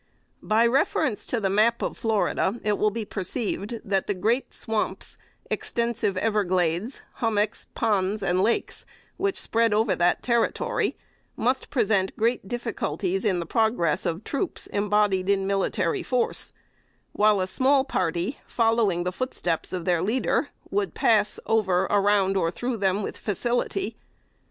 By 0.41 0.65
reference 0.65 1.27
to 1.27 1.39
the 1.39 1.47
map 1.51 1.83
of 1.83 1.95
Florida, 1.95 2.59
it 2.63 2.79
will 2.79 2.89
be 2.89 3.05
perceived 3.05 3.79
that 3.85 4.07
the 4.07 4.15
great 4.15 4.51
swamps, 4.51 5.15
extensive 5.51 6.17
everglades, 6.17 7.03
hommocks, 7.19 7.67
ponds 7.75 8.23
and 8.23 8.41
lakes, 8.41 8.83
which 9.17 9.39
spread 9.39 9.75
over 9.75 9.95
that 9.95 10.23
Territory, 10.23 10.97
must 11.37 11.69
present 11.69 12.17
great 12.17 12.47
difficulties 12.47 13.23
in 13.23 13.39
the 13.39 13.45
progress 13.45 14.07
of 14.07 14.23
troops 14.23 14.65
embodied 14.65 15.29
in 15.29 15.45
military 15.45 16.01
force; 16.01 16.51
while 17.11 17.39
a 17.39 17.45
small 17.45 17.83
party, 17.83 18.39
following 18.47 19.03
the 19.03 19.11
footsteps 19.11 19.71
of 19.71 19.85
their 19.85 20.01
leader, 20.01 20.49
would 20.71 20.95
pass 20.95 21.39
over, 21.45 21.83
around 21.91 22.35
or 22.35 22.49
through 22.49 22.77
them 22.77 23.03
with 23.03 23.15
facility. 23.17 23.95